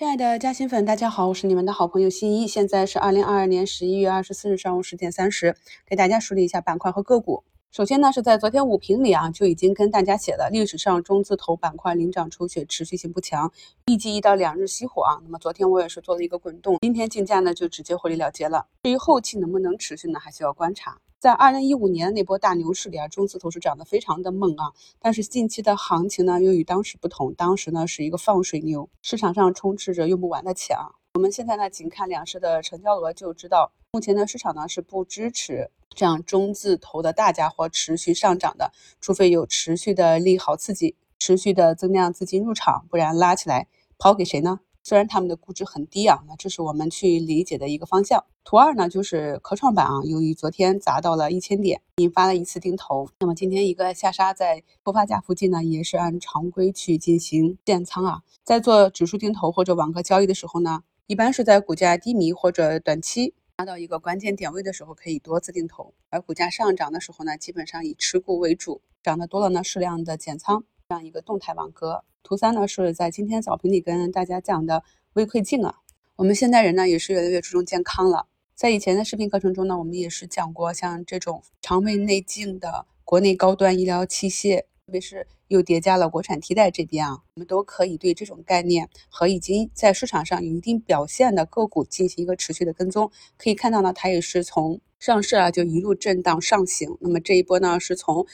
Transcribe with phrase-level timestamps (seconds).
[0.00, 2.48] 亲爱的嘉兴粉，大家好，我是你们的好朋友新一。
[2.48, 5.54] 现在是二零二二年十一月二十四日上午十点三十，
[5.86, 7.44] 给大家梳理一下板块和个股。
[7.70, 13.52] 首先呢，是在昨天午评里啊，就已经跟大家写了，历史上中字头板块领涨出血，持续性不强，
[13.88, 15.20] 预计一到两日熄火啊。
[15.22, 18.68] 那么昨天我也是做了一个滚动，今天竞价呢就直接获利了结了。
[18.84, 20.96] 至于后期能不能持续呢，还需要观察。
[21.20, 24.72] 在二零一五年那波大牛市里啊，中字头是涨得非常的猛啊。
[24.98, 27.34] 但是近期的行情呢，又与当时不同。
[27.34, 30.96] 当时呢是一个放水牛，市场上充斥着用不完的钱啊。
[31.12, 43.68] 我们现在呢，仅看两市的成交额就知道，目前的市场呢是不支持这样中字头的大家伙持续上涨的，除非有持续的利好刺激，持续的增量资金入场，不然拉起来
[43.98, 44.60] 抛给谁呢？
[44.90, 48.24] 虽然他们的估值很低啊，那这是我们去理解的一个方向。
[48.42, 58.22] 图二呢，就是科创板啊，由于昨天砸到了一千点，引发了一次定投，那么今天一个下杀在头发价附近呢，也是按常规去进行建仓啊。
[58.42, 72.02] 在做指数定投或者网格交易的时候呢，一般是在股价低迷或者短期达到一个关键点位的时候，可以多次定投；而股价上涨的时候呢，基本上以持股为主，涨得多了呢，适量的减仓，这样一个动态网格。
[72.24, 75.76] 图三呢是在今天早评里跟大家讲的微窥镜啊，
[76.16, 78.26] 我们现代人呢也是越来越注重健康了。
[78.56, 93.10] 在以前的视频课程中呢，我们也是讲过像这种肠胃内镜的国内高端医疗器械，特别是又叠加了国产替代这边啊，我们都可以对这种概念和已经在市场上有一定表现的个股进行一个持续的跟踪。
[93.36, 98.26] 可以看到呢，它也是从上市啊就一路震荡上行，那么这一波呢是从。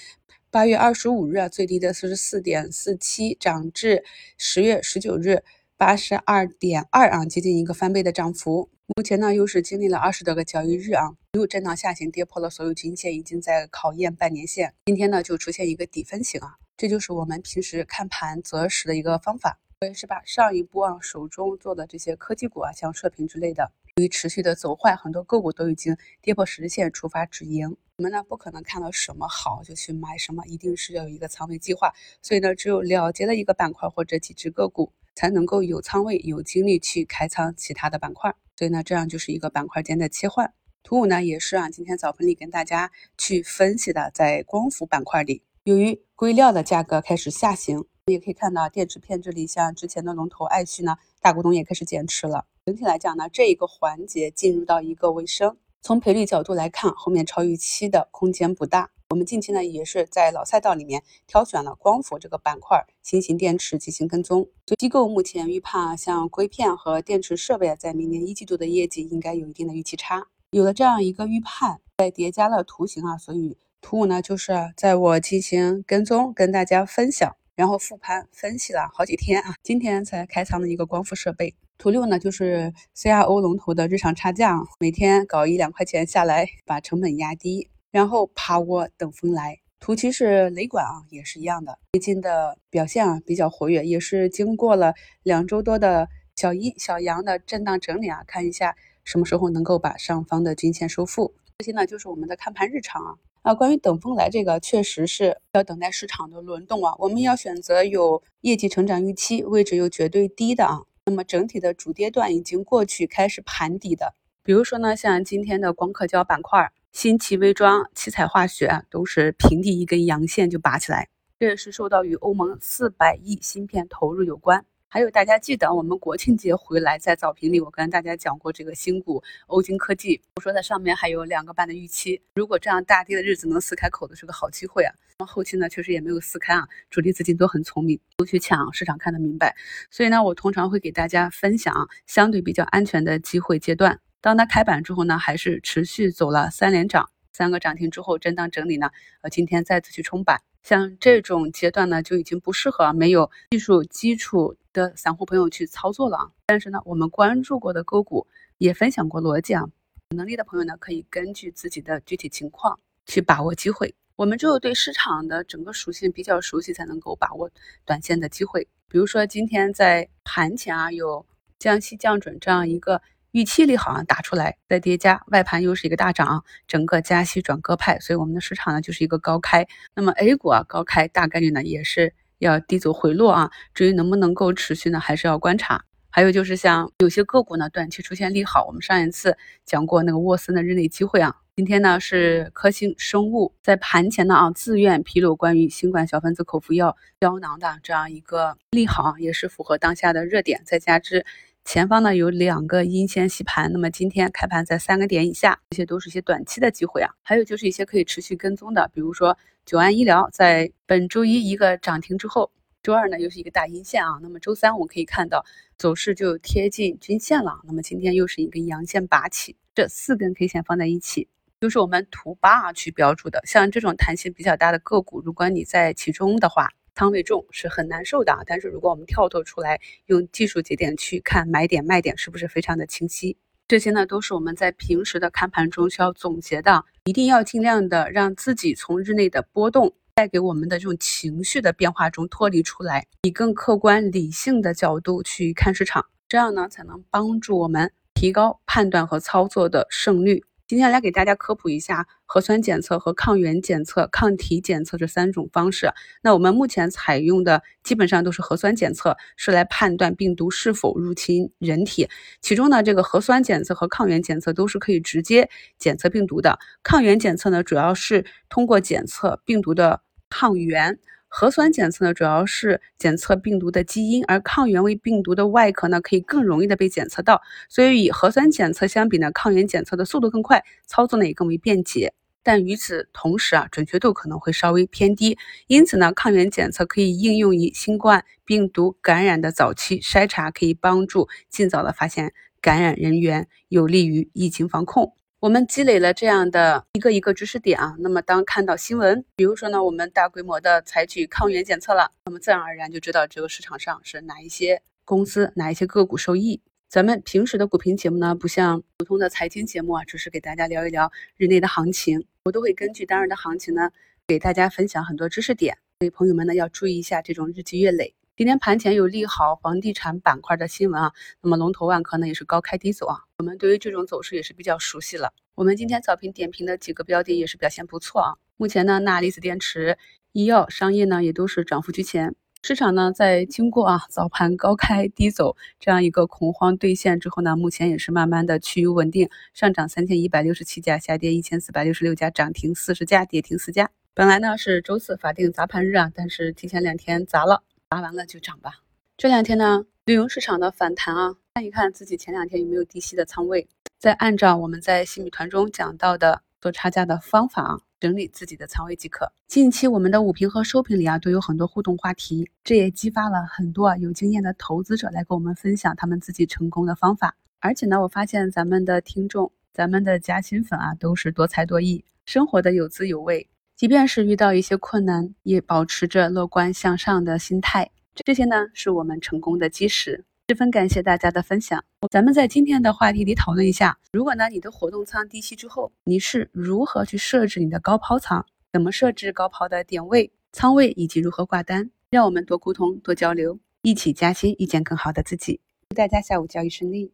[0.48, 4.04] 八月二十五日最低的四十四点四七，涨至
[4.38, 5.42] 十月十九日
[5.76, 8.70] 八十二点二啊，接近一个翻倍的涨幅。
[8.96, 14.72] 目前呢，又是经历了二十多个交易日啊，一路震荡下行，跌破了所有均线，已经在考验半年线。
[14.86, 19.58] 今天呢，就出现一个底分型啊，这就是我们平时看盘择时的一个方法。
[19.80, 23.72] 我也是把上一波啊手中做的这些科技股啊，像射频之类的。
[23.96, 27.74] 由于持续的走坏，很多个股都已经跌破十日线，触发止盈。
[27.96, 31.94] 我们呢不可能看到什么好就去买什么，一定是要有一个仓位计划。
[32.20, 38.34] 所以呢，只有了结了一个板块或者几只个股，才能够有仓位、有精力去开仓其他的板块。
[38.54, 40.52] 所以呢，这样就是一个板块间的切换。
[40.82, 52.44] 图五呢也是啊，今天早盘里跟大家去分析的，在光伏板块里，由于硅料的价格开始下行，我们也可以看到电池片这里，像之前的龙头爱旭呢，大股东也开始减持了。
[52.64, 55.56] 整体来讲呢，这一个环节进入到一个尾声。
[55.82, 58.88] 从赔率角度来看，后面超预期的空间不大。
[59.10, 64.48] 我们近期呢也是在老赛道里面挑选了光伏这个板块，新型电池进行跟踪。
[64.78, 70.28] 机构目前预判，像硅片和电池设备在明年一季度的业绩应该有一定的预期差。
[70.50, 81.54] 有了这样一个预判，再叠加了图形啊，所以图五呢就是在我进行跟踪，跟大家分享，然后复盘分析了好几天啊，今天才开仓的一个光伏设备。
[81.78, 89.58] 图六呢，就是 CRO 龙头的日常差价，每天搞一两块钱下来，把成本压低，然后趴窝等风来。
[89.78, 101.34] 图七是雷管啊，也是一样的，最近的表现啊比较活跃，也是经过了两周多的小阴小阳的震荡整理啊，看一下什么时候能够把上方的均线收复。
[101.58, 103.14] 这些呢就是我们的看盘日常啊。
[103.46, 110.82] 啊，关于等风来这个，确实是要等待市场的轮动啊，我们要选择有业绩成长预期、位置又绝对低的啊。
[111.04, 121.08] 那么整体的主跌段已经过去，开始盘底的，比如说呢，像今天的光刻胶板块、新奇微装、七彩化学都是平地一根阳线就拔起来，
[121.38, 124.64] 这也是受到与欧盟四百亿芯片投入有关。
[124.96, 134.94] 还有大家记得我们国庆节回来在早评里，我跟大家讲过这个新股欧金科技，我说它上面还有两个半的预期，如果这样大跌的日子能撕开口子是个好机会啊。
[135.18, 139.54] 那么后期呢，确实也没有撕开啊，主力资金都很聪明，都去抢，市场看得明白。
[139.90, 144.00] 所以呢，我通常会给大家分享相对比较安全的机会阶段。
[144.22, 148.88] 当它开板之后呢，还是持续走了三连涨，三个涨停之后震荡整理呢，
[149.20, 150.40] 呃，今天再次去冲板。
[150.62, 156.30] 像这种阶段呢，就已经不适合没有技术基础的散户朋友去操作了啊。
[156.44, 158.26] 但是呢，我们关注过的个股
[158.58, 159.62] 也分享过逻辑啊，
[160.10, 163.94] 有能力的朋友呢，可以根据自己的具体情况去把握机会。
[164.16, 167.50] 我们只有对市场的整个属性比较熟悉，才能够把握
[167.84, 168.68] 短线的机会。
[168.88, 171.24] 比如说今天在盘前啊，有
[171.58, 173.00] 降息降准这样一个。
[173.32, 179.66] 预期利好啊打出来，再叠加外盘又是一个大涨，整个加息转鸽派，所以我们的市场呢就是一个高开。
[179.94, 185.84] 那么 A 股啊高开大概率呢也是要低走回落啊，至于能不能够持续呢，还是要观察。
[186.08, 189.36] 还有就是像有些个股呢短期出现利好，我们上一次
[189.66, 201.26] 讲过那个沃森的日内机会啊，今天呢是科兴生物在盘前呢啊自愿披露关于新冠小分子口服药胶囊的这样一个利好，也是符合当下的热点，再加之。
[201.66, 207.10] 前方呢有两个阴线洗盘，那么今天开盘在三个点以下，这些都是一些短期的机会啊。
[207.22, 209.36] 还有就是一些可以持续跟踪的，比如说
[209.66, 212.52] 九安医疗在本周一一个涨停之后，
[212.84, 214.20] 周二呢又是一个大阴线啊。
[214.22, 215.44] 那么周三我们可以看到
[215.76, 221.26] 走势就贴近均线了，那么今天又是一根阳线拔起，这四根 K 线放在一起，
[221.60, 223.42] 就是我们图八啊去标注的。
[223.44, 226.70] 像这种弹性比较大的个股，如果你在其中的话。
[226.98, 233.36] 仓位重是很难受的，但是如果我们跳脱出来，用技术节点去看买点卖点，是不是非常的清晰？
[233.68, 250.44] 这些呢，都是我们在平时的看盘中需要总结的，一定要尽量的让自己从日内的波动带给我们的这种情绪的变化中脱离出来，以更客观理性的角度去看市场，这样呢，才能帮助我们提高判断和操作的胜率。
[250.68, 255.92] 今天来给大家科普一下核酸检测和抗原检测、抗体检测这三种方式。
[256.22, 262.08] 那我们目前采用的基本上都是核酸检测，是来判断病毒是否入侵人体。
[262.40, 265.48] 其中呢，这个核酸检测和抗原检测都是可以直接
[265.78, 266.58] 检测病毒的。
[266.82, 270.98] 抗原检测呢，主要是通过检测病毒的抗原。
[271.38, 277.42] 核酸检测呢，主要是检测病毒的基因，而抗原为病毒的外壳呢，可以更容易的被检测到。
[277.68, 282.14] 所以，与核酸检测相比呢，抗原检测的速度更快，操作呢也更为便捷。
[282.42, 285.36] 但与此同时啊，准确度可能会稍微偏低。
[285.66, 295.12] 因此呢，抗原检测可以应用于新冠病毒感染的早期筛查，可以帮助尽早的发现感染人员，有利于疫情防控。
[295.46, 306.60] 我们积累了这样的一个一个知识点啊，那么当看到新闻，比如说呢，我们大规模的采取抗原检测了，那么自然而然就知道这个市场上是哪一些公司、哪一些个股受益。
[306.88, 313.92] 咱们平时的股评节目呢，不像普通的财经节目啊，只是给大家聊一聊日内的行情，我都会根据当日的行情呢，
[314.26, 318.12] 给大家分享很多知识点，所以朋友们呢要注意一下这种日积月累。
[318.36, 325.32] 今天盘前有利好房地产板块的新闻啊，那么龙头万科呢也是高开低走啊，我们对于这种走势也是比较熟悉了。
[325.54, 328.34] 我们今天早评点评的几个标的也是表现不错啊。
[328.58, 329.96] 目前呢，钠离子电池、
[330.32, 332.34] 医药、商业呢也都是涨幅居前。
[332.60, 343.88] 市场呢在经过啊早盘高开低走这样一个恐慌兑现之后呢，目前也是慢慢的趋于稳定，上涨三千一百六十七家，下跌一千四百六十六家，涨停四十家，跌停四家。
[344.12, 347.62] 本来呢是周四法定砸盘日啊，但是提前两天砸了。
[347.88, 348.80] 砸完了就涨吧。
[349.16, 353.68] 这两天呢，旅游市场的反弹啊，看一看自己前两天有没有低吸的仓位，
[353.98, 359.32] 再按照我们在新米团中讲到的做差价的方法啊，整理自己的仓位即可。
[359.46, 367.36] 近期我们的午评和收评里啊，都有很多互动话题，这也激发了很多啊有经验的投资者来跟我们分享他们自己成功的方法。
[367.60, 373.48] 而且呢，我发现咱们的听众、咱们的加薪粉啊，都是多才多艺，生活的有滋有味。
[373.76, 380.24] 即便是遇到一些困难，也保持着乐观向上的心态，这些呢是我们成功的基石。
[380.48, 381.84] 十分感谢大家的分享。
[382.10, 388.46] 咱们在今天的话题里讨论一下，如果呢你的活动仓低吸之后，你是如何去设置你的高抛仓？
[388.72, 391.90] 怎么设置高抛的点位、仓位以及如何挂单？
[392.08, 395.60] 让我们多沟通、多交流，一起加薪，遇见更好的自己。
[395.90, 397.12] 祝大家下午交易顺利。